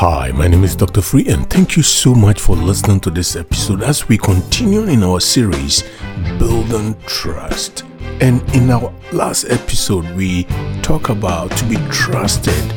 Hi, 0.00 0.30
my 0.30 0.46
name 0.46 0.62
is 0.62 0.76
Dr. 0.76 1.02
Free, 1.02 1.26
and 1.26 1.50
thank 1.50 1.76
you 1.76 1.82
so 1.82 2.14
much 2.14 2.40
for 2.40 2.54
listening 2.54 3.00
to 3.00 3.10
this 3.10 3.34
episode 3.34 3.82
as 3.82 4.08
we 4.08 4.16
continue 4.16 4.84
in 4.84 5.02
our 5.02 5.18
series 5.18 5.82
Building 6.38 6.94
Trust. 7.04 7.82
And 8.20 8.40
in 8.54 8.70
our 8.70 8.94
last 9.10 9.46
episode, 9.50 10.08
we 10.14 10.44
talk 10.82 11.08
about 11.08 11.50
to 11.56 11.64
be 11.64 11.78
trusted, 11.90 12.72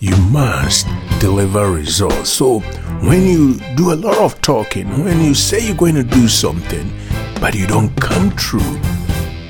you 0.00 0.16
must 0.32 0.88
deliver 1.20 1.70
results. 1.70 2.30
So, 2.30 2.58
when 3.06 3.24
you 3.24 3.60
do 3.76 3.92
a 3.92 3.94
lot 3.94 4.18
of 4.18 4.40
talking, 4.40 5.04
when 5.04 5.22
you 5.22 5.34
say 5.34 5.64
you're 5.64 5.76
going 5.76 5.94
to 5.94 6.02
do 6.02 6.26
something, 6.26 6.90
but 7.40 7.54
you 7.54 7.68
don't 7.68 7.94
come 8.00 8.32
true, 8.32 8.80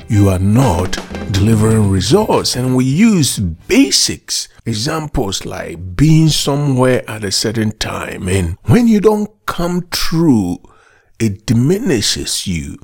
you 0.09 0.29
are 0.29 0.37
not 0.37 0.95
delivering 1.31 1.89
results. 1.89 2.55
And 2.55 2.75
we 2.75 2.85
use 2.85 3.39
basics, 3.39 4.47
examples 4.65 5.45
like 5.45 5.95
being 5.95 6.29
somewhere 6.29 7.09
at 7.09 7.23
a 7.23 7.31
certain 7.31 7.71
time. 7.71 8.27
And 8.27 8.57
when 8.63 8.87
you 8.87 8.99
don't 8.99 9.29
come 9.45 9.87
true, 9.91 10.57
it 11.19 11.45
diminishes 11.45 12.47
you 12.47 12.77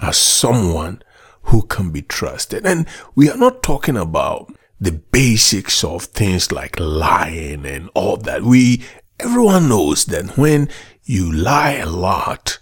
as 0.00 0.16
someone 0.16 1.02
who 1.42 1.62
can 1.62 1.90
be 1.90 2.02
trusted. 2.02 2.66
And 2.66 2.86
we 3.14 3.30
are 3.30 3.36
not 3.36 3.62
talking 3.62 3.96
about 3.96 4.52
the 4.80 4.92
basics 4.92 5.82
of 5.82 6.04
things 6.04 6.52
like 6.52 6.78
lying 6.78 7.66
and 7.66 7.90
all 7.94 8.16
that. 8.18 8.42
We, 8.42 8.84
everyone 9.18 9.68
knows 9.68 10.04
that 10.06 10.36
when 10.36 10.68
you 11.04 11.32
lie 11.32 11.72
a 11.72 11.86
lot, 11.86 12.58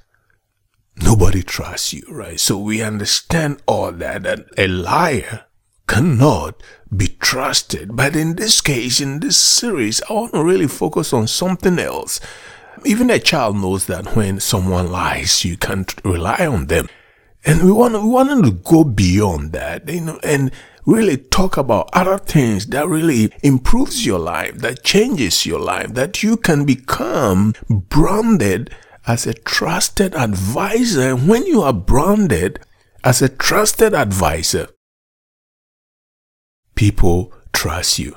nobody 0.96 1.42
trusts 1.42 1.92
you, 1.92 2.02
right? 2.09 2.41
So 2.41 2.59
we 2.59 2.82
understand 2.82 3.62
all 3.66 3.92
that, 3.92 4.46
a 4.56 4.66
liar 4.66 5.45
cannot 5.87 6.62
be 6.95 7.09
trusted. 7.20 7.96
But 7.96 8.16
in 8.16 8.37
this 8.37 8.60
case, 8.60 9.01
in 9.01 9.20
this 9.20 9.37
series, 9.37 10.02
I 10.09 10.12
want 10.15 10.32
to 10.32 10.45
really 10.45 10.66
focus 10.66 11.12
on 11.12 11.26
something 11.26 11.79
else. 11.79 12.20
Even 12.85 13.10
a 13.10 13.18
child 13.18 13.57
knows 13.57 13.87
that 13.87 14.16
when 14.16 14.40
someone 14.40 14.90
lies, 14.90 15.45
you 15.45 15.57
can't 15.57 15.93
rely 16.04 16.46
on 16.46 16.66
them. 16.66 16.88
And 17.45 17.63
we 17.63 17.73
want, 17.73 17.95
we 17.95 18.09
want 18.09 18.45
to 18.45 18.51
go 18.51 18.82
beyond 18.82 19.52
that, 19.52 19.88
you 19.88 20.01
know, 20.01 20.20
and 20.24 20.51
really 20.85 21.16
talk 21.16 21.57
about 21.57 21.90
other 21.92 22.18
things 22.18 22.66
that 22.66 22.88
really 22.88 23.32
improves 23.42 24.04
your 24.04 24.18
life, 24.18 24.57
that 24.59 24.85
changes 24.85 25.46
your 25.46 25.60
life, 25.60 25.95
that 25.95 26.23
you 26.23 26.37
can 26.37 26.65
become 26.65 27.54
branded 27.68 28.70
as 29.07 29.26
a 29.26 29.35
trusted 29.35 30.15
advisor. 30.15 31.15
When 31.15 31.46
you 31.46 31.62
are 31.62 31.73
branded 31.73 32.60
as 33.04 33.23
a 33.23 33.29
trusted 33.29 33.95
advisor, 33.95 34.68
people 36.74 37.32
trust 37.52 37.98
you. 37.98 38.16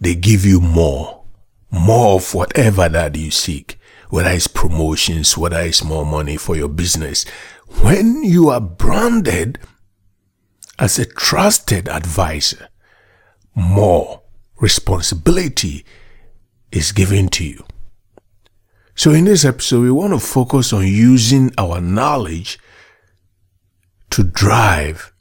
They 0.00 0.14
give 0.14 0.44
you 0.44 0.60
more, 0.60 1.24
more 1.70 2.16
of 2.16 2.34
whatever 2.34 2.88
that 2.88 3.16
you 3.16 3.30
seek, 3.30 3.78
whether 4.10 4.30
it's 4.30 4.46
promotions, 4.46 5.38
whether 5.38 5.60
it's 5.60 5.82
more 5.82 6.04
money 6.04 6.36
for 6.36 6.56
your 6.56 6.68
business. 6.68 7.24
When 7.80 8.22
you 8.22 8.50
are 8.50 8.60
branded 8.60 9.58
as 10.78 10.98
a 10.98 11.06
trusted 11.06 11.88
advisor, 11.88 12.68
more 13.54 14.22
responsibility 14.60 15.84
is 16.70 16.92
given 16.92 17.28
to 17.28 17.44
you. 17.44 17.64
So 18.96 19.10
in 19.10 19.24
this 19.24 19.44
episode, 19.44 19.82
we 19.82 19.90
want 19.90 20.12
to 20.12 20.20
focus 20.20 20.72
on 20.72 20.86
using 20.86 21.52
our 21.58 21.80
knowledge 21.80 22.58
to 24.10 24.22
drive 24.22 25.12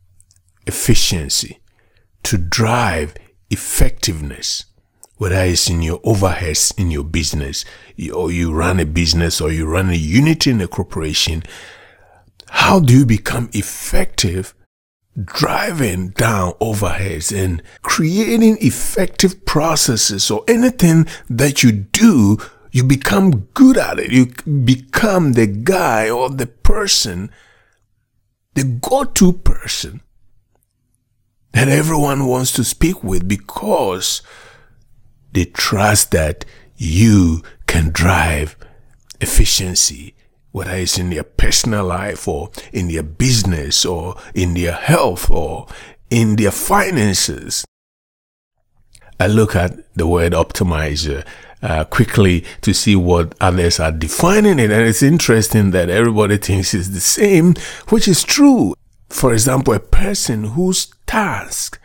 efficiency, 0.67 1.59
to 2.21 2.37
drive 2.37 3.15
effectiveness, 3.49 4.65
whether 5.17 5.43
it's 5.43 5.69
in 5.69 5.81
your 5.81 5.99
overheads 6.01 6.77
in 6.79 6.91
your 6.91 7.03
business, 7.03 7.65
or 8.13 8.31
you 8.31 8.53
run 8.53 8.79
a 8.79 8.85
business, 8.85 9.41
or 9.41 9.51
you 9.51 9.65
run 9.65 9.89
a 9.89 9.95
unit 9.95 10.45
in 10.45 10.61
a 10.61 10.67
corporation. 10.67 11.41
How 12.49 12.79
do 12.79 12.95
you 12.95 13.05
become 13.07 13.49
effective 13.53 14.53
driving 15.23 16.09
down 16.09 16.53
overheads 16.53 17.35
and 17.35 17.61
creating 17.81 18.57
effective 18.61 19.45
processes 19.45 20.29
or 20.31 20.43
anything 20.47 21.07
that 21.29 21.63
you 21.63 21.71
do 21.71 22.37
you 22.73 22.83
become 22.83 23.47
good 23.53 23.77
at 23.77 23.99
it. 23.99 24.11
You 24.11 24.25
become 24.65 25.33
the 25.33 25.45
guy 25.45 26.09
or 26.09 26.29
the 26.29 26.47
person, 26.47 27.29
the 28.55 28.63
go-to 28.63 29.31
person 29.31 30.01
that 31.53 31.69
everyone 31.69 32.25
wants 32.25 32.51
to 32.53 32.63
speak 32.63 33.03
with 33.03 33.27
because 33.27 34.23
they 35.31 35.45
trust 35.45 36.09
that 36.11 36.45
you 36.75 37.43
can 37.67 37.91
drive 37.91 38.57
efficiency, 39.21 40.15
whether 40.51 40.71
it's 40.71 40.97
in 40.97 41.11
their 41.11 41.23
personal 41.23 41.85
life 41.85 42.27
or 42.27 42.49
in 42.73 42.87
their 42.87 43.03
business 43.03 43.85
or 43.85 44.15
in 44.33 44.55
their 44.55 44.73
health 44.73 45.29
or 45.29 45.67
in 46.09 46.37
their 46.37 46.51
finances. 46.51 47.65
I 49.23 49.27
look 49.27 49.55
at 49.55 49.79
the 49.95 50.05
word 50.05 50.33
optimizer 50.33 51.25
uh, 51.61 51.85
quickly 51.85 52.43
to 52.59 52.73
see 52.73 52.93
what 52.93 53.33
others 53.39 53.79
are 53.79 53.89
defining 53.89 54.59
it. 54.59 54.69
And 54.69 54.85
it's 54.85 55.01
interesting 55.01 55.71
that 55.71 55.89
everybody 55.89 56.35
thinks 56.35 56.73
it's 56.73 56.89
the 56.89 56.99
same, 56.99 57.53
which 57.87 58.05
is 58.09 58.21
true. 58.25 58.75
For 59.07 59.31
example, 59.31 59.73
a 59.73 59.79
person 59.79 60.43
whose 60.43 60.87
task 61.05 61.79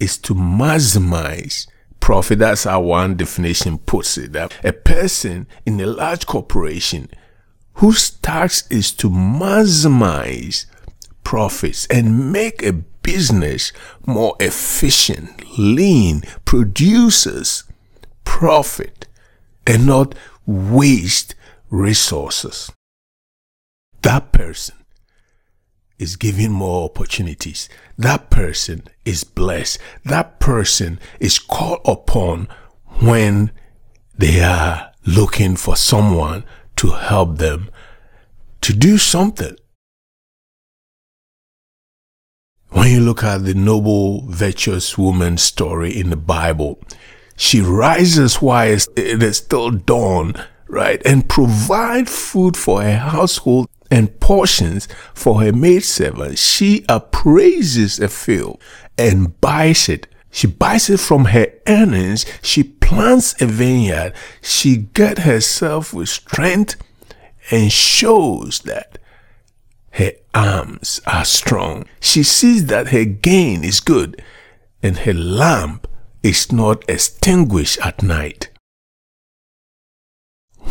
is 0.00 0.18
to 0.18 0.34
maximize 0.34 1.68
profit. 2.00 2.40
That's 2.40 2.64
how 2.64 2.80
one 2.80 3.14
definition 3.14 3.78
puts 3.78 4.18
it. 4.18 4.34
A 4.34 4.72
person 4.72 5.46
in 5.64 5.80
a 5.80 5.86
large 5.86 6.26
corporation 6.26 7.08
whose 7.74 8.10
task 8.10 8.66
is 8.72 8.90
to 8.94 9.08
maximize 9.08 10.66
profits 11.22 11.86
and 11.86 12.32
make 12.32 12.60
a 12.64 12.72
business 12.72 13.72
more 14.04 14.34
efficient, 14.40 15.41
lean, 15.58 16.22
produces 16.44 17.64
profit 18.24 19.06
and 19.66 19.86
not 19.86 20.14
waste 20.46 21.34
resources. 21.70 22.70
That 24.02 24.32
person 24.32 24.76
is 25.98 26.16
given 26.16 26.50
more 26.50 26.84
opportunities. 26.84 27.68
That 27.96 28.28
person 28.30 28.82
is 29.04 29.22
blessed. 29.22 29.78
That 30.04 30.40
person 30.40 30.98
is 31.20 31.38
called 31.38 31.80
upon 31.84 32.48
when 33.00 33.52
they 34.16 34.40
are 34.40 34.92
looking 35.06 35.56
for 35.56 35.76
someone 35.76 36.44
to 36.76 36.90
help 36.90 37.38
them 37.38 37.70
to 38.62 38.72
do 38.72 38.98
something. 38.98 39.56
When 42.72 42.90
you 42.90 43.00
look 43.00 43.22
at 43.22 43.44
the 43.44 43.52
noble, 43.52 44.22
virtuous 44.28 44.96
woman 44.96 45.36
story 45.36 45.98
in 45.98 46.08
the 46.08 46.16
Bible, 46.16 46.80
she 47.36 47.60
rises 47.60 48.36
while 48.40 48.72
it 48.96 49.22
is 49.22 49.36
still 49.36 49.70
dawn, 49.70 50.34
right? 50.68 51.02
And 51.04 51.28
provide 51.28 52.08
food 52.08 52.56
for 52.56 52.82
her 52.82 52.96
household 52.96 53.68
and 53.90 54.18
portions 54.20 54.88
for 55.12 55.42
her 55.42 55.52
maidservant. 55.52 56.38
She 56.38 56.86
appraises 56.88 58.00
a 58.00 58.08
field 58.08 58.58
and 58.96 59.38
buys 59.42 59.90
it. 59.90 60.06
She 60.30 60.46
buys 60.46 60.88
it 60.88 60.98
from 61.00 61.26
her 61.26 61.52
earnings. 61.66 62.24
She 62.40 62.62
plants 62.62 63.38
a 63.42 63.46
vineyard. 63.46 64.14
She 64.40 64.78
get 64.78 65.18
herself 65.18 65.92
with 65.92 66.08
strength 66.08 66.76
and 67.50 67.70
shows 67.70 68.60
that 68.60 68.96
her 69.92 70.12
arms 70.34 71.00
are 71.06 71.24
strong. 71.24 71.84
She 72.00 72.22
sees 72.22 72.66
that 72.66 72.88
her 72.88 73.04
gain 73.04 73.62
is 73.64 73.80
good 73.80 74.22
and 74.82 74.98
her 74.98 75.12
lamp 75.12 75.86
is 76.22 76.50
not 76.52 76.84
extinguished 76.88 77.78
at 77.84 78.02
night. 78.02 78.50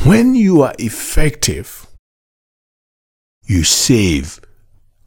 When 0.04 0.34
you 0.34 0.62
are 0.64 0.74
effective, 0.80 1.88
you 3.46 3.64
save 3.64 4.40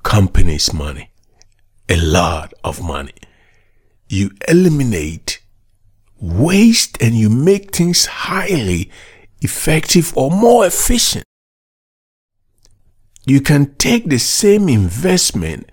companies 0.03 0.73
money, 0.73 1.11
a 1.89 1.97
lot 1.97 2.55
of 2.63 2.83
money. 2.83 3.15
You 4.09 4.31
eliminate 4.47 5.41
waste 6.21 7.03
and 7.03 7.15
you 7.15 7.29
make 7.29 7.75
things 7.75 8.07
highly 8.07 8.91
effective 9.41 10.17
or 10.17 10.31
more 10.31 10.67
efficient. 10.67 11.25
You 13.27 13.41
can 13.41 13.75
take 13.77 14.09
the 14.09 14.19
same 14.19 14.69
investment 14.69 15.71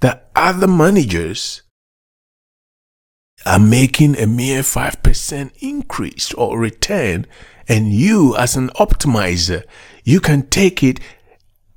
that 0.00 0.30
other 0.34 0.66
managers 0.66 1.62
are 3.46 3.58
making 3.58 4.18
a 4.18 4.26
mere 4.26 4.60
5% 4.60 5.50
increase 5.60 6.34
or 6.34 6.58
return 6.58 7.26
and 7.68 7.92
you 7.92 8.36
as 8.36 8.56
an 8.56 8.68
optimizer 8.70 9.64
you 10.04 10.20
can 10.20 10.46
take 10.48 10.82
it 10.82 11.00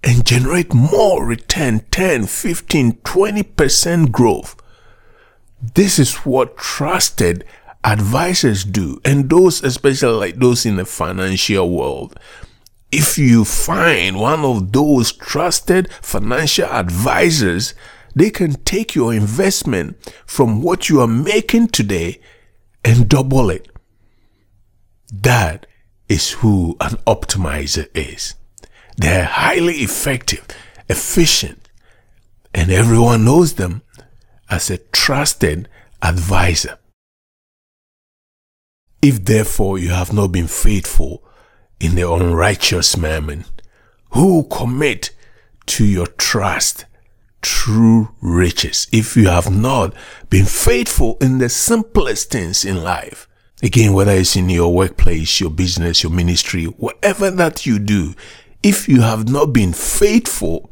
and 0.03 0.25
generate 0.25 0.74
more 0.74 1.25
return 1.25 1.79
10 1.91 2.25
15 2.25 2.94
20% 2.94 4.12
growth. 4.12 4.56
This 5.75 5.97
is 5.97 6.15
what 6.18 6.57
trusted 6.57 7.45
advisors 7.83 8.63
do, 8.63 9.00
and 9.06 9.29
those, 9.29 9.63
especially 9.63 10.13
like 10.13 10.36
those 10.36 10.65
in 10.65 10.75
the 10.75 10.86
financial 10.86 11.69
world, 11.69 12.19
if 12.93 13.17
you 13.17 13.43
find 13.43 14.19
one 14.19 14.45
of 14.45 14.71
those 14.71 15.11
trusted 15.11 15.91
financial 15.93 16.65
advisors, 16.65 17.73
they 18.15 18.29
can 18.29 18.53
take 18.65 18.93
your 18.93 19.11
investment 19.11 19.97
from 20.27 20.61
what 20.61 20.89
you 20.89 21.01
are 21.01 21.07
making 21.07 21.69
today 21.69 22.21
and 22.85 23.09
double 23.09 23.49
it. 23.49 23.67
That 25.11 25.65
is 26.07 26.31
who 26.31 26.77
an 26.79 26.97
optimizer 27.07 27.87
is. 27.95 28.35
They're 28.95 29.25
highly 29.25 29.77
effective, 29.77 30.45
efficient, 30.87 31.67
and 32.53 32.69
everyone 32.69 33.25
knows 33.25 33.55
them 33.55 33.81
as 34.51 34.69
a 34.69 34.77
trusted 34.77 35.67
advisor. 36.03 36.77
If 39.01 39.25
therefore 39.25 39.79
you 39.79 39.89
have 39.89 40.13
not 40.13 40.27
been 40.27 40.47
faithful 40.47 41.23
in 41.83 41.95
the 41.95 42.09
unrighteous 42.09 42.95
mammon, 42.95 43.44
who 44.12 44.44
commit 44.45 45.12
to 45.65 45.83
your 45.83 46.07
trust 46.07 46.85
true 47.41 48.15
riches 48.21 48.88
if 48.94 49.18
you 49.18 49.27
have 49.27 49.53
not 49.53 49.94
been 50.30 50.45
faithful 50.45 51.18
in 51.19 51.39
the 51.39 51.50
simplest 51.50 52.31
things 52.31 52.63
in 52.63 52.81
life. 52.81 53.27
Again, 53.62 53.91
whether 53.91 54.13
it's 54.13 54.38
in 54.38 54.50
your 54.50 54.74
workplace, 54.74 55.41
your 55.41 55.50
business, 55.50 56.03
your 56.03 56.12
ministry, 56.12 56.65
whatever 56.65 57.30
that 57.30 57.65
you 57.65 57.80
do, 57.80 58.15
if 58.62 58.88
you 58.88 59.01
have 59.01 59.29
not 59.29 59.47
been 59.47 59.74
faithful 59.74 60.69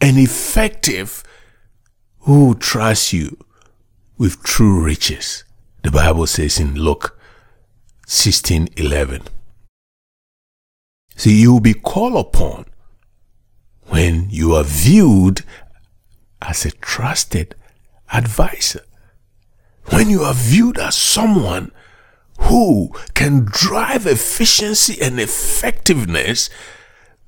and 0.00 0.18
effective, 0.18 1.24
who 2.20 2.54
trusts 2.54 3.12
you 3.12 3.36
with 4.16 4.44
true 4.44 4.84
riches? 4.84 5.42
The 5.82 5.90
Bible 5.90 6.28
says 6.28 6.60
in 6.60 6.74
Luke 6.74 7.18
16 8.06 8.68
11. 8.76 9.22
See, 11.18 11.40
you 11.40 11.52
will 11.52 11.60
be 11.60 11.74
called 11.74 12.14
upon 12.14 12.66
when 13.88 14.30
you 14.30 14.54
are 14.54 14.62
viewed 14.62 15.40
as 16.40 16.64
a 16.64 16.70
trusted 16.70 17.56
advisor. 18.12 18.84
When 19.86 20.08
you 20.10 20.22
are 20.22 20.32
viewed 20.32 20.78
as 20.78 20.94
someone 20.94 21.72
who 22.42 22.92
can 23.14 23.46
drive 23.46 24.06
efficiency 24.06 25.02
and 25.02 25.18
effectiveness, 25.18 26.50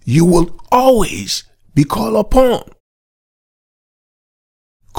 you 0.04 0.24
will 0.24 0.56
always 0.70 1.42
be 1.74 1.82
called 1.82 2.14
upon. 2.14 2.70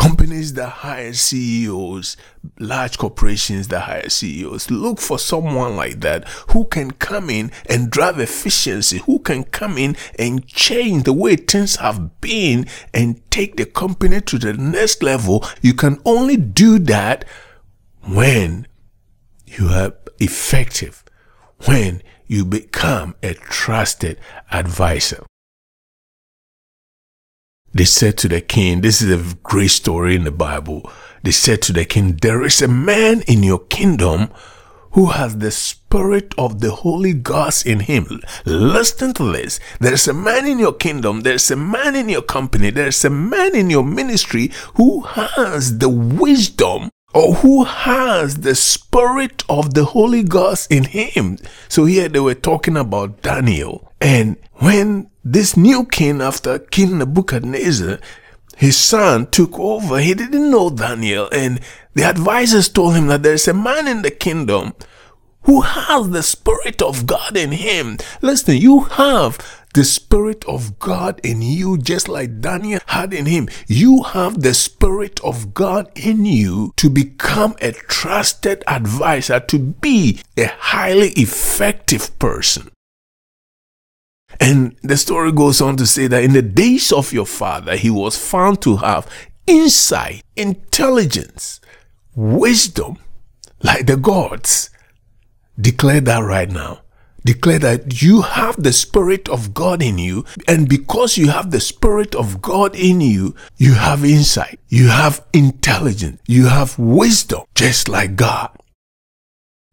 Companies 0.01 0.53
that 0.53 0.68
hire 0.68 1.13
CEOs, 1.13 2.18
large 2.57 2.98
corporations 2.98 3.68
that 3.68 3.81
hire 3.81 4.09
CEOs, 4.09 4.71
look 4.71 5.00
for 5.00 5.19
someone 5.19 5.75
like 5.75 6.00
that 6.00 6.27
who 6.50 6.65
can 6.65 6.89
come 6.89 7.30
in 7.30 7.51
and 7.69 7.92
drive 7.92 8.19
efficiency, 8.19 8.98
who 8.98 9.19
can 9.19 9.44
come 9.44 9.77
in 9.77 9.95
and 10.18 10.48
change 10.48 11.03
the 11.03 11.13
way 11.13 11.36
things 11.36 11.75
have 11.75 12.19
been 12.19 12.65
and 12.95 13.21
take 13.30 13.57
the 13.57 13.65
company 13.65 14.21
to 14.21 14.39
the 14.39 14.53
next 14.53 15.03
level. 15.03 15.45
You 15.62 15.75
can 15.75 16.01
only 16.04 16.36
do 16.36 16.80
that 16.80 17.24
when 18.07 18.65
you 19.45 19.68
are 19.68 19.94
effective, 20.18 21.04
when 21.68 22.01
you 22.25 22.44
become 22.44 23.13
a 23.21 23.36
trusted 23.36 24.19
advisor. 24.51 25.27
They 27.73 27.85
said 27.85 28.18
to 28.19 28.27
the 28.27 28.41
king, 28.41 28.81
this 28.81 29.01
is 29.01 29.12
a 29.12 29.35
great 29.44 29.71
story 29.71 30.15
in 30.15 30.25
the 30.25 30.31
Bible. 30.31 30.89
They 31.23 31.31
said 31.31 31.62
to 31.63 31.73
the 31.73 31.85
king, 31.85 32.18
there 32.21 32.44
is 32.44 32.62
a 32.62 32.68
man 32.68 33.21
in 33.21 33.44
your 33.44 33.59
kingdom 33.59 34.29
who 34.91 35.07
has 35.07 35.38
the 35.38 35.51
spirit 35.51 36.33
of 36.38 36.59
the 36.59 36.71
Holy 36.71 37.13
Ghost 37.13 37.65
in 37.65 37.81
him. 37.81 38.21
Listen 38.44 39.13
to 39.13 39.31
this. 39.31 39.59
There's 39.79 40.07
a 40.07 40.13
man 40.13 40.45
in 40.45 40.59
your 40.59 40.73
kingdom, 40.73 41.21
there's 41.21 41.50
a 41.50 41.56
man 41.56 41.95
in 41.95 42.09
your 42.09 42.21
company, 42.21 42.71
there's 42.71 43.06
a 43.06 43.09
man 43.09 43.56
in 43.56 43.69
your 43.69 43.85
ministry 43.85 44.51
who 44.75 45.01
has 45.01 45.77
the 45.77 45.89
wisdom 45.89 46.89
or 47.13 47.35
who 47.35 47.63
has 47.63 48.38
the 48.38 48.56
spirit 48.56 49.44
of 49.50 49.73
the 49.73 49.85
Holy 49.85 50.23
Ghost 50.23 50.71
in 50.71 50.85
him. 50.85 51.38
So 51.69 51.85
here 51.85 52.09
they 52.09 52.19
were 52.19 52.35
talking 52.35 52.77
about 52.77 53.21
Daniel. 53.21 53.94
And 54.00 54.38
when 54.62 55.10
this 55.24 55.58
new 55.58 55.86
king, 55.86 56.22
after 56.22 56.60
King 56.60 57.00
Nebuchadnezzar, 57.00 58.00
his 58.58 58.78
son 58.78 59.25
took 59.31 59.58
over, 59.58 60.00
he 60.00 60.13
didn't 60.13 60.52
know 60.52 60.69
Daniel. 60.69 61.28
And 61.31 61.60
the 61.96 62.04
advisors 62.04 62.69
told 62.69 62.96
him 62.96 63.08
that 63.08 63.24
there's 63.24 63.48
a 63.48 63.56
man 63.56 63.88
in 63.88 64.04
the 64.04 64.12
kingdom 64.12 64.74
who 65.46 65.62
has 65.62 66.12
the 66.12 66.22
Spirit 66.22 66.80
of 66.84 67.08
God 67.08 67.36
in 67.36 67.54
him. 67.54 67.98
Listen, 68.22 68.56
you 68.58 68.81
have 68.81 69.40
the 69.74 69.84
Spirit 69.84 70.46
of 70.46 70.78
God 70.78 71.19
in 71.24 71.42
you, 71.42 71.80
just 71.80 72.07
like 72.07 72.40
Daniel 72.40 72.81
had 72.86 73.16
in 73.16 73.25
him. 73.25 73.50
You 73.68 74.04
have 74.04 74.44
the 74.44 74.54
Spirit 74.54 75.19
of 75.22 75.56
God 75.56 75.90
in 75.96 76.25
you 76.25 76.74
to 76.75 76.88
become 76.88 77.56
a 77.62 77.72
trusted 77.72 78.64
advisor, 78.68 79.40
to 79.40 79.57
be 79.57 80.22
a 80.38 80.46
highly 80.46 81.10
effective 81.14 82.19
person. 82.19 82.69
And 84.42 84.76
the 84.82 84.98
story 84.98 85.32
goes 85.32 85.62
on 85.62 85.78
to 85.78 85.86
say 85.86 86.08
that 86.08 86.24
in 86.24 86.34
the 86.34 86.42
days 86.42 86.92
of 86.92 87.14
your 87.14 87.28
father, 87.28 87.76
he 87.78 87.92
was 87.92 88.18
found 88.18 88.60
to 88.64 88.78
have 88.78 89.08
insight, 89.46 90.24
intelligence, 90.36 91.62
wisdom, 92.16 92.98
like 93.62 93.86
the 93.86 93.98
gods. 93.98 94.72
Declare 95.60 96.02
that 96.02 96.20
right 96.20 96.50
now. 96.50 96.82
Declare 97.24 97.60
that 97.60 98.02
you 98.02 98.22
have 98.22 98.56
the 98.64 98.74
Spirit 98.74 99.30
of 99.30 99.54
God 99.54 99.84
in 99.84 100.00
you, 100.00 100.26
and 100.48 100.68
because 100.68 101.18
you 101.18 101.30
have 101.30 101.52
the 101.52 101.60
Spirit 101.60 102.16
of 102.16 102.42
God 102.42 102.76
in 102.76 103.00
you, 103.00 103.36
you 103.58 103.76
have 103.76 104.04
insight, 104.04 104.60
you 104.70 104.88
have 104.88 105.24
intelligence, 105.32 106.20
you 106.26 106.48
have 106.48 106.80
wisdom, 106.80 107.44
just 107.54 107.88
like 107.88 108.16
God. 108.16 108.50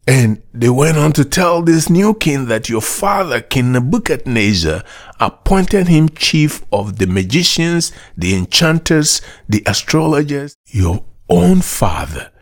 And 0.08 0.42
they 0.54 0.70
went 0.70 0.96
on 0.96 1.12
to 1.12 1.24
tell 1.24 1.60
this 1.60 1.90
new 1.90 2.14
king 2.14 2.46
that 2.46 2.70
your 2.70 2.80
father, 2.80 3.42
King 3.42 3.72
Nebuchadnezzar, 3.72 4.82
appointed 5.20 5.86
him 5.86 6.08
chief 6.08 6.64
of 6.72 6.96
the 6.96 7.06
magicians, 7.06 7.92
the 8.16 8.34
enchanters, 8.34 9.20
the 9.50 9.62
astrologers. 9.66 10.56
Your 10.68 11.04
own 11.28 11.60
father, 11.60 12.32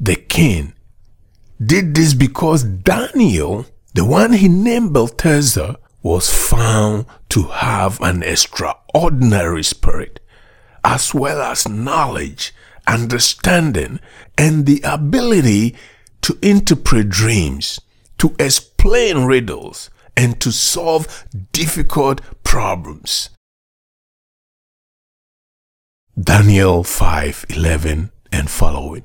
the 0.00 0.16
king, 0.16 0.72
did 1.62 1.94
this 1.94 2.14
because 2.14 2.62
Daniel, 2.62 3.66
the 3.92 4.06
one 4.06 4.32
he 4.32 4.48
named 4.48 4.94
Belteshazzar, 4.94 5.76
was 6.02 6.32
found 6.32 7.04
to 7.28 7.42
have 7.42 8.00
an 8.00 8.22
extraordinary 8.22 9.62
spirit, 9.62 10.20
as 10.82 11.12
well 11.12 11.42
as 11.42 11.68
knowledge, 11.68 12.54
understanding, 12.86 14.00
and 14.38 14.64
the 14.64 14.80
ability 14.84 15.76
to 16.22 16.38
interpret 16.42 17.08
dreams, 17.08 17.80
to 18.18 18.34
explain 18.38 19.24
riddles, 19.24 19.90
and 20.16 20.40
to 20.40 20.52
solve 20.52 21.24
difficult 21.52 22.20
problems. 22.44 23.30
Daniel 26.20 26.84
5:11 26.84 28.10
and 28.30 28.50
following. 28.50 29.04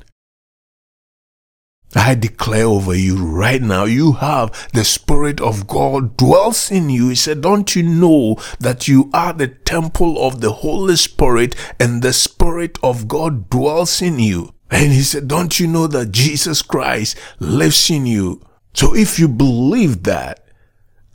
I 1.98 2.14
declare 2.16 2.66
over 2.66 2.94
you 2.94 3.16
right 3.16 3.62
now, 3.62 3.86
you 3.86 4.14
have 4.14 4.68
the 4.74 4.84
Spirit 4.84 5.40
of 5.40 5.66
God 5.66 6.18
dwells 6.18 6.70
in 6.70 6.90
you. 6.90 7.08
He 7.10 7.16
said, 7.16 7.40
Don't 7.40 7.74
you 7.74 7.84
know 7.84 8.36
that 8.60 8.90
you 8.90 9.10
are 9.14 9.32
the 9.32 9.48
temple 9.48 10.22
of 10.22 10.42
the 10.42 10.52
Holy 10.52 10.98
Spirit 10.98 11.56
and 11.80 12.02
the 12.02 12.12
Spirit 12.12 12.78
of 12.84 13.08
God 13.08 13.50
dwells 13.50 14.02
in 14.02 14.20
you? 14.20 14.55
And 14.72 14.92
he 14.92 15.02
said, 15.02 15.28
Don't 15.28 15.60
you 15.60 15.68
know 15.68 15.88
that 15.88 16.12
Jesus 16.12 16.62
Christ 16.62 17.18
lives 17.40 17.90
in 17.90 18.06
you? 18.06 18.42
So 18.74 18.96
if 18.96 19.20
you 19.20 19.28
believe 19.28 20.04
that, 20.04 20.46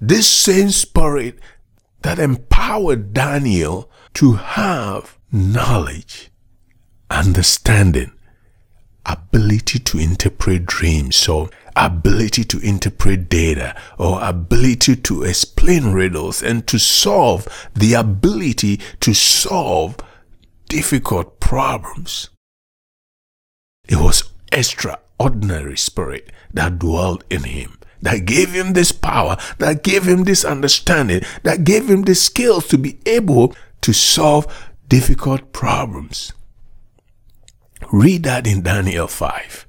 this 0.00 0.28
same 0.28 0.70
spirit 0.70 1.38
that 2.02 2.18
empowered 2.18 3.12
Daniel 3.12 3.90
to 4.14 4.32
have 4.32 5.18
knowledge, 5.30 6.30
understanding, 7.10 8.12
ability 9.04 9.78
to 9.80 9.98
interpret 9.98 10.64
dreams, 10.66 11.28
or 11.28 11.50
ability 11.76 12.44
to 12.44 12.58
interpret 12.60 13.28
data, 13.28 13.76
or 13.98 14.22
ability 14.22 14.96
to 14.96 15.22
explain 15.22 15.92
riddles, 15.92 16.42
and 16.42 16.66
to 16.66 16.78
solve 16.78 17.46
the 17.74 17.94
ability 17.94 18.80
to 19.00 19.12
solve 19.12 19.96
difficult 20.68 21.40
problems. 21.40 22.30
It 23.90 23.96
was 23.96 24.22
extraordinary 24.52 25.76
spirit 25.76 26.30
that 26.54 26.78
dwelled 26.78 27.24
in 27.28 27.44
him 27.44 27.76
that 28.02 28.24
gave 28.24 28.52
him 28.52 28.72
this 28.72 28.92
power, 28.92 29.36
that 29.58 29.82
gave 29.82 30.04
him 30.04 30.24
this 30.24 30.44
understanding, 30.44 31.22
that 31.42 31.64
gave 31.64 31.90
him 31.90 32.02
the 32.02 32.14
skills 32.14 32.66
to 32.68 32.78
be 32.78 32.98
able 33.06 33.54
to 33.82 33.92
solve 33.92 34.46
difficult 34.88 35.52
problems. 35.52 36.32
Read 37.92 38.22
that 38.24 38.46
in 38.46 38.62
Daniel 38.62 39.06
5. 39.06 39.66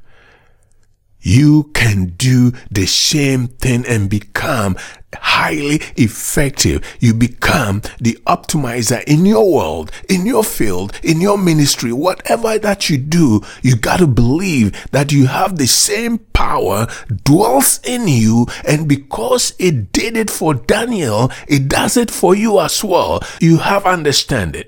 You 1.21 1.71
can 1.73 2.13
do 2.17 2.51
the 2.69 2.85
same 2.85 3.47
thing 3.47 3.85
and 3.85 4.09
become 4.09 4.75
highly 5.13 5.75
effective. 5.97 6.83
You 6.99 7.13
become 7.13 7.81
the 7.99 8.17
optimizer 8.25 9.03
in 9.05 9.25
your 9.25 9.51
world, 9.51 9.91
in 10.09 10.25
your 10.25 10.43
field, 10.43 10.99
in 11.03 11.21
your 11.21 11.37
ministry, 11.37 11.91
whatever 11.91 12.57
that 12.57 12.89
you 12.89 12.97
do, 12.97 13.41
you 13.61 13.75
got 13.75 13.97
to 13.97 14.07
believe 14.07 14.87
that 14.91 15.11
you 15.11 15.27
have 15.27 15.57
the 15.57 15.67
same 15.67 16.19
power 16.33 16.87
dwells 17.23 17.79
in 17.83 18.07
you. 18.07 18.47
And 18.67 18.87
because 18.87 19.53
it 19.59 19.91
did 19.91 20.17
it 20.17 20.29
for 20.29 20.53
Daniel, 20.53 21.31
it 21.47 21.67
does 21.67 21.97
it 21.97 22.11
for 22.11 22.35
you 22.35 22.59
as 22.59 22.83
well. 22.83 23.21
You 23.39 23.57
have 23.57 23.85
understanding. 23.85 24.65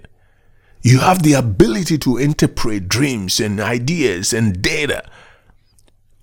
You 0.82 1.00
have 1.00 1.24
the 1.24 1.34
ability 1.34 1.98
to 2.00 2.18
interpret 2.18 2.90
dreams 2.90 3.40
and 3.40 3.62
ideas 3.62 4.34
and 4.34 4.62
data. 4.62 5.10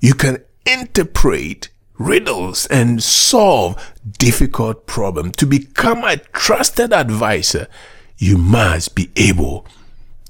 You 0.00 0.14
can 0.14 0.38
interpret 0.66 1.68
riddles 1.98 2.66
and 2.66 3.02
solve 3.02 3.92
difficult 4.18 4.86
problems. 4.86 5.36
To 5.36 5.46
become 5.46 6.02
a 6.04 6.16
trusted 6.16 6.92
advisor, 6.92 7.68
you 8.16 8.38
must 8.38 8.94
be 8.94 9.10
able 9.16 9.66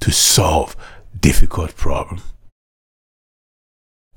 to 0.01 0.11
solve 0.11 0.75
difficult 1.17 1.77
problems. 1.77 2.23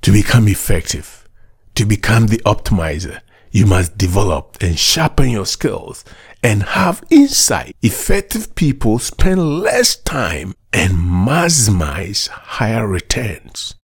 To 0.02 0.12
become 0.12 0.48
effective, 0.48 1.28
to 1.76 1.84
become 1.84 2.26
the 2.26 2.38
optimizer, 2.38 3.20
you 3.52 3.66
must 3.66 3.96
develop 3.96 4.56
and 4.60 4.76
sharpen 4.76 5.30
your 5.30 5.46
skills 5.46 6.04
and 6.42 6.64
have 6.64 7.04
insight. 7.10 7.76
Effective 7.82 8.56
people 8.56 8.98
spend 8.98 9.60
less 9.60 9.94
time 9.94 10.54
and 10.72 10.92
maximize 10.94 12.28
higher 12.28 12.86
returns. 12.86 13.76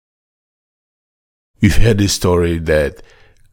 You've 1.60 1.76
heard 1.76 1.98
the 1.98 2.08
story 2.08 2.58
that 2.58 3.02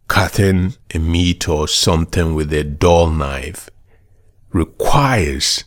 cutting 0.08 0.76
a 0.96 1.00
meat 1.00 1.50
or 1.50 1.68
something 1.68 2.34
with 2.34 2.54
a 2.54 2.64
dull 2.64 3.10
knife 3.10 3.70
requires 4.54 5.66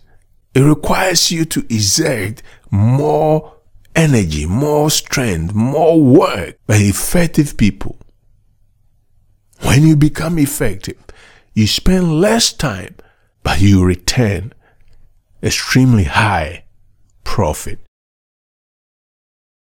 it 0.55 0.61
requires 0.63 1.31
you 1.31 1.45
to 1.45 1.61
exert 1.73 2.43
more 2.71 3.55
energy, 3.95 4.47
more 4.47 4.91
strength, 4.91 5.55
more 5.55 6.03
work 6.03 6.57
by 6.67 6.77
effective 6.77 7.57
people. 7.57 7.99
When 9.61 9.87
you 9.87 9.95
become 9.95 10.39
effective, 10.39 10.99
you 11.55 11.67
spend 11.67 12.21
less 12.21 12.53
time, 12.53 12.97
but 13.43 13.61
you 13.61 13.85
return 13.85 14.55
extremely 15.43 16.05
high 16.05 16.65
profit. 17.23 17.79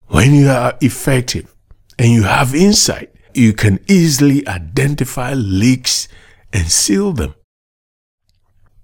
When 0.08 0.34
you 0.34 0.48
are 0.48 0.76
effective, 0.80 1.53
and 1.98 2.10
you 2.12 2.24
have 2.24 2.54
insight, 2.54 3.14
you 3.34 3.52
can 3.52 3.80
easily 3.88 4.46
identify 4.46 5.34
leaks 5.34 6.08
and 6.52 6.70
seal 6.70 7.12
them. 7.12 7.34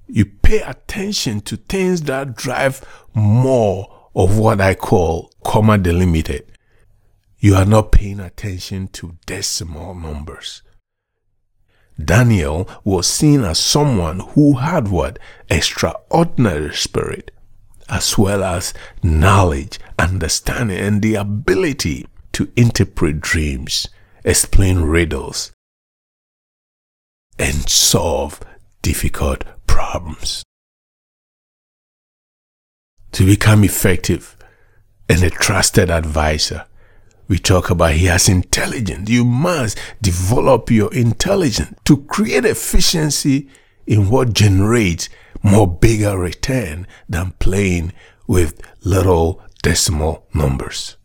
You 0.07 0.27
pay 0.27 0.61
attention 0.61 1.41
to 1.43 1.57
things 1.57 2.03
that 2.03 2.35
drive 2.35 2.85
more 3.15 4.09
of 4.15 4.39
what 4.39 4.61
I 4.61 4.75
call 4.75 5.33
comma 5.45 5.79
delimited. 5.79 6.51
You 7.39 7.55
are 7.55 7.65
not 7.65 7.93
paying 7.93 8.21
attention 8.21 8.89
to 8.89 9.17
decimal 9.25 9.95
numbers. 9.95 10.63
Daniel 12.03 12.69
was 12.83 13.07
seen 13.07 13.45
as 13.45 13.59
someone 13.59 14.21
who 14.21 14.55
had 14.55 14.89
what? 14.89 15.19
Extraordinary 15.49 16.75
spirit, 16.75 17.31
as 17.89 18.19
well 18.19 18.43
as 18.43 18.75
knowledge, 19.03 19.79
understanding, 19.99 20.79
and 20.79 21.03
the 21.03 21.15
ability 21.15 22.07
to 22.41 22.51
interpret 22.57 23.21
dreams, 23.21 23.87
explain 24.25 24.79
riddles, 24.79 25.53
and 27.39 27.69
solve 27.69 28.41
difficult 28.81 29.45
problems. 29.67 30.43
To 33.13 33.27
become 33.27 33.63
effective 33.63 34.39
and 35.07 35.23
a 35.23 35.29
trusted 35.29 35.91
advisor, 35.91 36.65
we 37.29 37.39
talk 37.39 37.69
about 37.69 37.93
he 37.93 38.07
has 38.07 38.27
intelligence. 38.27 39.11
You 39.11 39.27
must 39.27 39.79
develop 40.01 40.71
your 40.71 40.95
intelligence 40.95 41.79
to 41.85 42.05
create 42.05 42.47
efficiency 42.47 43.51
in 43.87 44.09
what 44.09 44.33
generates 44.33 45.11
more 45.43 45.69
bigger 45.69 46.19
return 46.19 46.87
than 47.07 47.33
playing 47.33 47.93
with 48.27 48.63
little 48.83 49.43
decimal 49.63 50.27
numbers. 50.33 50.97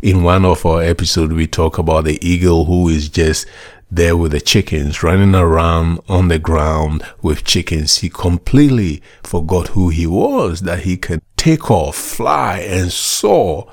In 0.00 0.22
one 0.22 0.44
of 0.44 0.64
our 0.64 0.80
episodes, 0.82 1.34
we 1.34 1.48
talk 1.48 1.76
about 1.76 2.04
the 2.04 2.24
eagle 2.24 2.66
who 2.66 2.88
is 2.88 3.08
just 3.08 3.46
there 3.90 4.16
with 4.16 4.30
the 4.30 4.40
chickens 4.40 5.02
running 5.02 5.34
around 5.34 5.98
on 6.08 6.28
the 6.28 6.38
ground 6.38 7.02
with 7.20 7.42
chickens. 7.42 7.98
He 7.98 8.08
completely 8.08 9.02
forgot 9.24 9.68
who 9.68 9.88
he 9.88 10.06
was, 10.06 10.60
that 10.60 10.80
he 10.80 10.96
can 10.96 11.20
take 11.36 11.68
off, 11.68 11.96
fly, 11.96 12.58
and 12.58 12.92
soar. 12.92 13.72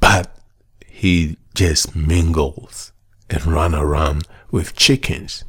But 0.00 0.34
he 0.86 1.36
just 1.54 1.94
mingles 1.94 2.92
and 3.30 3.46
run 3.46 3.76
around 3.76 4.26
with 4.50 4.74
chickens. 4.74 5.44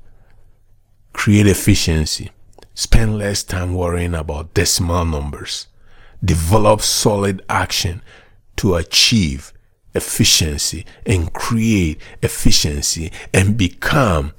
Create 1.14 1.48
efficiency. 1.48 2.30
Spend 2.76 3.18
less 3.18 3.44
time 3.44 3.74
worrying 3.74 4.14
about 4.14 4.54
decimal 4.54 5.06
numbers. 5.06 5.68
Develop 6.24 6.82
solid 6.82 7.42
action 7.50 8.04
to 8.58 8.76
achieve 8.76 9.52
efficiency 9.94 10.86
and 11.06 11.34
create 11.34 12.00
efficiency 12.22 13.12
and 13.34 13.58
become 13.58 14.34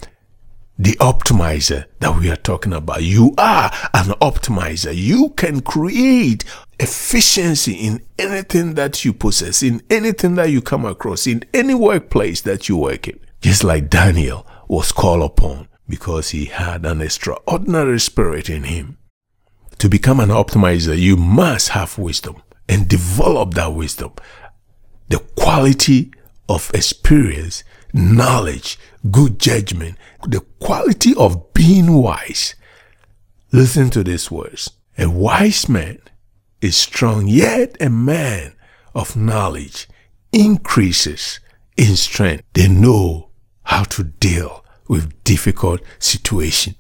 the 0.79 0.93
optimizer 0.93 1.85
that 1.99 2.19
we 2.19 2.31
are 2.31 2.37
talking 2.37 2.73
about. 2.73 3.03
You 3.03 3.35
are 3.37 3.71
an 3.93 4.13
optimizer. 4.23 4.97
You 4.97 5.31
can 5.37 5.61
create 5.61 6.45
efficiency 6.79 7.75
in 7.75 8.01
anything 8.19 8.75
that 8.75 9.05
you 9.05 9.13
possess, 9.13 9.63
in 9.63 9.83
anything 9.91 10.37
that 10.37 10.51
you 10.51 10.63
come 10.63 10.87
across, 10.87 11.27
in 11.27 11.45
any 11.53 11.75
workplace 11.75 12.41
that 12.43 12.71
you 12.71 12.79
work 12.79 13.09
in. 13.09 13.21
Just 13.43 13.63
like 13.63 13.91
Daniel 13.91 14.47
was 14.69 14.91
called 14.91 15.23
upon 15.23 15.69
because 15.87 16.31
he 16.31 16.47
had 16.47 16.87
an 16.87 17.03
extraordinary 17.03 18.01
spirit 18.01 18.49
in 18.49 18.65
him. 18.65 18.97
To 19.79 19.89
become 19.89 20.21
an 20.21 20.31
optimizer, 20.31 20.99
you 20.99 21.17
must 21.17 21.71
have 21.71 21.99
wisdom 21.99 22.43
and 22.69 22.89
develop 22.89 23.55
that 23.55 23.75
wisdom 23.75 24.13
the 25.11 25.19
quality 25.37 26.13
of 26.49 26.71
experience, 26.73 27.63
knowledge, 27.93 28.79
good 29.11 29.39
judgment, 29.39 29.99
the 30.27 30.41
quality 30.61 31.15
of 31.17 31.53
being 31.53 31.93
wise. 31.93 32.55
Listen 33.53 33.91
to 33.91 34.03
these 34.03 34.31
words. 34.31 34.71
A 34.97 35.11
wise 35.11 35.69
man 35.69 35.99
is 36.61 36.77
strong, 36.77 37.27
yet 37.27 37.77
a 37.81 37.91
man 37.91 38.53
of 38.95 39.17
knowledge 39.17 39.89
increases 40.33 41.41
in 41.77 41.97
strength. 41.97 42.45
They 42.55 42.69
know 42.69 43.31
how 43.65 43.85
to 43.85 44.05
deal 44.05 44.65
with 44.89 45.23
difficult 45.25 45.81
situation. 45.99 46.77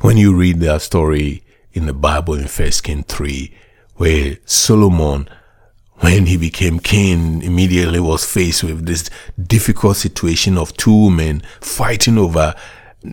When 0.00 0.16
you 0.16 0.36
read 0.36 0.60
that 0.60 0.82
story 0.82 1.42
in 1.72 1.86
the 1.86 1.94
Bible 1.94 2.34
in 2.34 2.46
First 2.46 2.84
King 2.84 3.02
3, 3.02 3.52
where 3.94 4.36
Solomon 4.44 5.28
when 5.98 6.26
he 6.26 6.36
became 6.36 6.78
king, 6.78 7.42
immediately 7.42 8.00
was 8.00 8.24
faced 8.24 8.62
with 8.62 8.86
this 8.86 9.08
difficult 9.42 9.96
situation 9.96 10.58
of 10.58 10.76
two 10.76 11.10
men 11.10 11.42
fighting 11.60 12.18
over 12.18 12.54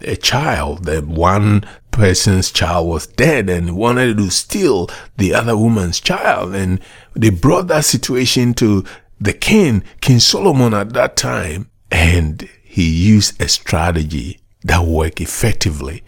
a 0.01 0.15
child. 0.15 0.85
That 0.85 1.07
one 1.07 1.65
person's 1.91 2.51
child 2.51 2.87
was 2.87 3.07
dead 3.07 3.49
and 3.49 3.77
wanted 3.77 4.17
to 4.17 4.29
steal 4.29 4.89
the 5.17 5.33
other 5.33 5.55
woman's 5.55 5.99
child. 5.99 6.55
And 6.55 6.79
they 7.13 7.29
brought 7.29 7.67
that 7.67 7.85
situation 7.85 8.53
to 8.55 8.83
the 9.19 9.33
king, 9.33 9.83
King 10.01 10.19
Solomon 10.19 10.73
at 10.73 10.93
that 10.93 11.15
time. 11.15 11.69
And 11.89 12.49
he 12.63 12.89
used 12.89 13.41
a 13.41 13.47
strategy 13.47 14.41
that 14.63 14.85
worked 14.85 15.21
effectively. 15.21 16.03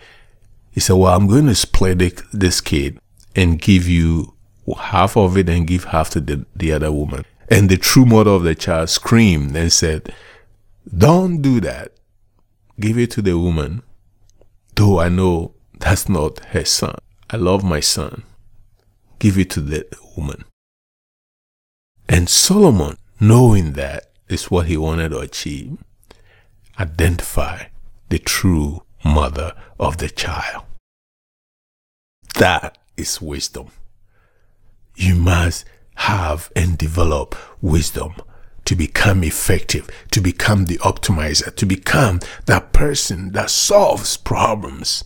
He 0.71 0.81
said, 0.81 0.95
well, 0.95 1.15
I'm 1.15 1.27
going 1.27 1.47
to 1.47 1.55
split 1.55 2.21
this 2.33 2.59
kid 2.59 2.99
and 3.33 3.61
give 3.61 3.87
you 3.87 4.34
half 4.73 5.15
of 5.15 5.37
it 5.37 5.47
and 5.47 5.67
give 5.67 5.85
half 5.85 6.09
to 6.11 6.19
the, 6.19 6.45
the 6.55 6.71
other 6.71 6.91
woman. 6.91 7.23
And 7.49 7.69
the 7.69 7.77
true 7.77 8.05
mother 8.05 8.31
of 8.31 8.43
the 8.43 8.55
child 8.55 8.89
screamed 8.89 9.55
and 9.55 9.71
said, 9.71 10.13
Don't 10.95 11.41
do 11.41 11.61
that. 11.61 11.91
Give 12.79 12.97
it 12.97 13.11
to 13.11 13.21
the 13.21 13.37
woman. 13.37 13.83
Though 14.75 14.99
I 14.99 15.09
know 15.09 15.53
that's 15.79 16.09
not 16.09 16.43
her 16.45 16.65
son. 16.65 16.97
I 17.29 17.37
love 17.37 17.63
my 17.63 17.79
son. 17.79 18.23
Give 19.19 19.37
it 19.37 19.49
to 19.51 19.61
the 19.61 19.87
woman. 20.17 20.43
And 22.09 22.27
Solomon, 22.27 22.97
knowing 23.19 23.73
that 23.73 24.11
is 24.27 24.51
what 24.51 24.65
he 24.65 24.77
wanted 24.77 25.09
to 25.09 25.19
achieve, 25.19 25.77
identify 26.79 27.65
the 28.09 28.19
true 28.19 28.83
mother 29.03 29.53
of 29.79 29.97
the 29.97 30.09
child. 30.09 30.63
That 32.35 32.77
is 32.97 33.21
wisdom 33.21 33.71
you 34.95 35.15
must 35.15 35.65
have 35.95 36.51
and 36.55 36.77
develop 36.77 37.35
wisdom 37.61 38.15
to 38.65 38.75
become 38.75 39.23
effective, 39.23 39.89
to 40.11 40.19
become 40.19 40.65
the 40.65 40.77
optimizer, 40.79 41.55
to 41.55 41.65
become 41.65 42.19
that 42.45 42.73
person 42.73 43.31
that 43.31 43.49
solves 43.49 44.17
problems. 44.17 45.03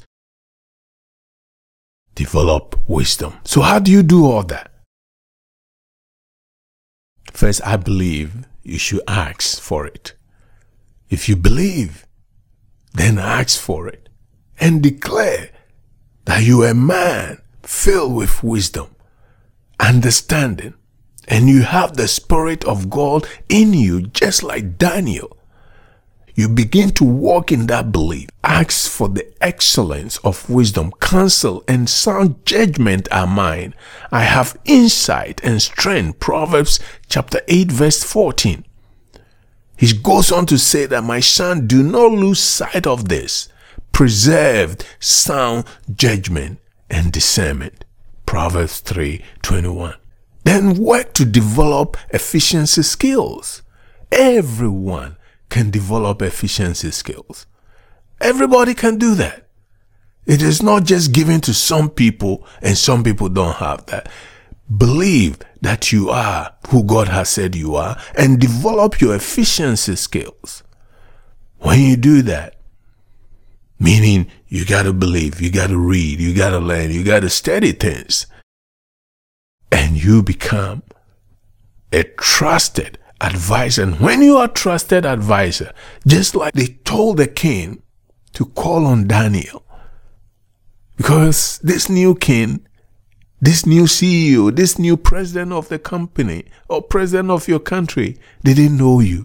Develop 2.15 2.79
wisdom. 2.87 3.35
So, 3.43 3.61
how 3.61 3.79
do 3.79 3.91
you 3.91 4.03
do 4.03 4.25
all 4.25 4.43
that? 4.43 4.71
First, 7.31 7.61
I 7.65 7.77
believe 7.77 8.45
you 8.63 8.77
should 8.77 9.01
ask 9.07 9.59
for 9.61 9.85
it. 9.85 10.13
If 11.09 11.29
you 11.29 11.35
believe, 11.35 12.05
then 12.93 13.17
ask 13.17 13.59
for 13.59 13.87
it 13.87 14.09
and 14.59 14.83
declare 14.83 15.49
that 16.25 16.43
you 16.43 16.63
are 16.63 16.71
a 16.71 16.75
man 16.75 17.41
filled 17.63 18.13
with 18.15 18.43
wisdom, 18.43 18.95
understanding, 19.79 20.73
and 21.27 21.49
you 21.49 21.61
have 21.63 21.95
the 21.95 22.07
Spirit 22.07 22.63
of 22.65 22.89
God 22.89 23.27
in 23.47 23.73
you, 23.73 24.01
just 24.01 24.43
like 24.43 24.77
Daniel. 24.77 25.37
You 26.39 26.47
begin 26.47 26.91
to 26.91 27.03
walk 27.03 27.51
in 27.51 27.67
that 27.67 27.91
belief. 27.91 28.29
Ask 28.45 28.89
for 28.89 29.09
the 29.09 29.29
excellence 29.43 30.17
of 30.19 30.49
wisdom, 30.49 30.91
counsel, 31.01 31.65
and 31.67 31.89
sound 31.89 32.45
judgment 32.45 33.09
are 33.11 33.27
mine. 33.27 33.75
I 34.09 34.21
have 34.21 34.57
insight 34.63 35.41
and 35.43 35.61
strength. 35.61 36.21
Proverbs 36.21 36.79
chapter 37.09 37.41
8, 37.49 37.71
verse 37.71 38.03
14. 38.03 38.63
He 39.75 39.93
goes 39.93 40.31
on 40.31 40.45
to 40.45 40.57
say 40.57 40.85
that, 40.85 41.03
My 41.03 41.19
son, 41.19 41.67
do 41.67 41.83
not 41.83 42.11
lose 42.11 42.39
sight 42.39 42.87
of 42.87 43.09
this. 43.09 43.49
Preserved 43.91 44.85
sound 44.99 45.65
judgment 45.93 46.59
and 46.89 47.11
discernment. 47.11 47.83
Proverbs 48.29 48.81
3 48.81 49.23
21. 49.41 49.95
Then 50.43 50.75
work 50.75 51.13
to 51.13 51.25
develop 51.25 51.97
efficiency 52.11 52.83
skills. 52.83 53.63
Everyone 54.11 55.17
can 55.49 55.71
develop 55.71 56.21
efficiency 56.21 56.91
skills. 56.91 57.47
Everybody 58.21 58.75
can 58.75 58.99
do 58.99 59.15
that. 59.15 59.47
It 60.27 60.43
is 60.43 60.61
not 60.61 60.83
just 60.83 61.11
given 61.11 61.41
to 61.41 61.55
some 61.55 61.89
people 61.89 62.45
and 62.61 62.77
some 62.77 63.03
people 63.03 63.29
don't 63.29 63.55
have 63.55 63.87
that. 63.87 64.11
Believe 64.77 65.39
that 65.61 65.91
you 65.91 66.11
are 66.11 66.53
who 66.69 66.83
God 66.83 67.07
has 67.07 67.29
said 67.29 67.55
you 67.55 67.73
are 67.73 67.99
and 68.15 68.39
develop 68.39 69.01
your 69.01 69.15
efficiency 69.15 69.95
skills. 69.95 70.61
When 71.57 71.79
you 71.79 71.97
do 71.97 72.21
that, 72.21 72.57
meaning 73.79 74.29
you 74.49 74.65
got 74.65 74.83
to 74.83 74.93
believe, 74.93 75.39
you 75.39 75.51
got 75.51 75.67
to 75.67 75.77
read, 75.77 76.19
you 76.19 76.35
got 76.35 76.49
to 76.49 76.59
learn, 76.59 76.91
you 76.91 77.03
got 77.03 77.21
to 77.21 77.29
study 77.29 77.71
things, 77.71 78.27
and 79.71 80.03
you 80.03 80.21
become 80.21 80.83
a 81.93 82.03
trusted 82.03 82.97
advisor. 83.21 83.83
And 83.83 83.99
when 83.99 84.21
you 84.21 84.37
are 84.37 84.47
trusted 84.47 85.05
advisor, 85.05 85.71
just 86.05 86.35
like 86.35 86.53
they 86.53 86.79
told 86.83 87.17
the 87.17 87.27
king 87.27 87.81
to 88.33 88.45
call 88.45 88.85
on 88.85 89.07
Daniel, 89.07 89.63
because 90.97 91.59
this 91.59 91.87
new 91.87 92.15
king 92.15 92.65
this 93.41 93.65
new 93.65 93.83
CEO, 93.83 94.53
this 94.53 94.77
new 94.77 94.97
president 94.97 95.53
of 95.53 95.69
the 95.69 95.79
company 95.79 96.43
or 96.67 96.81
president 96.81 97.31
of 97.31 97.47
your 97.47 97.59
country 97.59 98.17
didn't 98.43 98.77
know 98.77 98.99
you. 98.99 99.23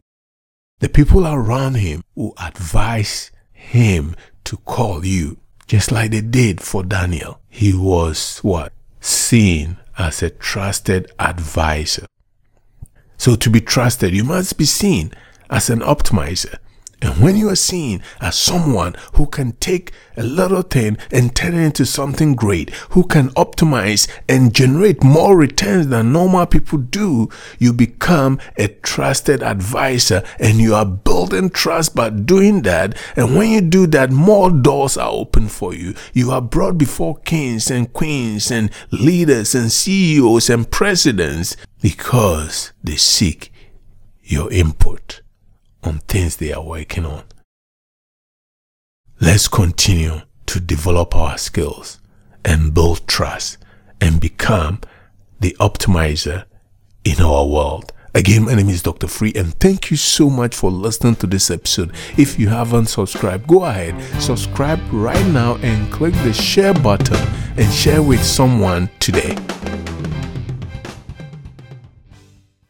The 0.78 0.88
people 0.88 1.26
around 1.26 1.74
him 1.74 2.04
will 2.14 2.34
advise 2.38 3.32
him 3.52 4.14
to 4.44 4.56
call 4.58 5.04
you, 5.04 5.38
just 5.66 5.90
like 5.90 6.10
they 6.10 6.20
did 6.20 6.60
for 6.60 6.82
Daniel. 6.82 7.40
He 7.48 7.72
was 7.72 8.38
what? 8.38 8.72
Seen 9.00 9.78
as 9.98 10.22
a 10.22 10.30
trusted 10.30 11.10
advisor. 11.18 12.06
So 13.16 13.36
to 13.36 13.50
be 13.50 13.60
trusted, 13.60 14.14
you 14.14 14.24
must 14.24 14.58
be 14.58 14.64
seen 14.64 15.12
as 15.50 15.70
an 15.70 15.80
optimizer. 15.80 16.56
And 17.04 17.22
when 17.22 17.36
you 17.36 17.50
are 17.50 17.56
seen 17.56 18.02
as 18.22 18.34
someone 18.34 18.96
who 19.12 19.26
can 19.26 19.52
take 19.56 19.92
a 20.16 20.22
little 20.22 20.62
thing 20.62 20.96
and 21.10 21.36
turn 21.36 21.52
it 21.52 21.62
into 21.62 21.84
something 21.84 22.34
great, 22.34 22.70
who 22.92 23.04
can 23.04 23.28
optimize 23.32 24.08
and 24.26 24.54
generate 24.54 25.04
more 25.04 25.36
returns 25.36 25.88
than 25.88 26.14
normal 26.14 26.46
people 26.46 26.78
do, 26.78 27.28
you 27.58 27.74
become 27.74 28.40
a 28.56 28.68
trusted 28.68 29.42
advisor 29.42 30.24
and 30.38 30.62
you 30.62 30.74
are 30.74 30.86
building 30.86 31.50
trust 31.50 31.94
by 31.94 32.08
doing 32.08 32.62
that. 32.62 32.96
And 33.16 33.36
when 33.36 33.50
you 33.50 33.60
do 33.60 33.86
that, 33.88 34.10
more 34.10 34.50
doors 34.50 34.96
are 34.96 35.10
open 35.10 35.48
for 35.48 35.74
you. 35.74 35.94
You 36.14 36.30
are 36.30 36.40
brought 36.40 36.78
before 36.78 37.18
kings 37.18 37.70
and 37.70 37.92
queens 37.92 38.50
and 38.50 38.70
leaders 38.90 39.54
and 39.54 39.70
CEOs 39.70 40.48
and 40.48 40.70
presidents 40.70 41.54
because 41.82 42.72
they 42.82 42.96
seek 42.96 43.52
your 44.22 44.50
input 44.50 45.20
on 45.84 45.98
things 46.08 46.36
they 46.36 46.52
are 46.52 46.62
working 46.62 47.06
on. 47.06 47.24
Let's 49.20 49.48
continue 49.48 50.22
to 50.46 50.60
develop 50.60 51.14
our 51.14 51.38
skills 51.38 52.00
and 52.44 52.74
build 52.74 53.06
trust 53.06 53.58
and 54.00 54.20
become 54.20 54.80
the 55.40 55.56
optimizer 55.60 56.44
in 57.04 57.20
our 57.20 57.46
world. 57.46 57.92
Again, 58.16 58.44
my 58.44 58.54
name 58.54 58.68
is 58.68 58.82
Dr. 58.82 59.08
Free, 59.08 59.32
and 59.34 59.54
thank 59.58 59.90
you 59.90 59.96
so 59.96 60.30
much 60.30 60.54
for 60.54 60.70
listening 60.70 61.16
to 61.16 61.26
this 61.26 61.50
episode. 61.50 61.92
If 62.16 62.38
you 62.38 62.48
haven't 62.48 62.86
subscribed, 62.86 63.48
go 63.48 63.64
ahead, 63.64 64.00
subscribe 64.22 64.80
right 64.92 65.26
now, 65.26 65.56
and 65.56 65.92
click 65.92 66.14
the 66.22 66.32
share 66.32 66.74
button 66.74 67.18
and 67.56 67.72
share 67.72 68.02
with 68.02 68.22
someone 68.22 68.88
today. 69.00 69.36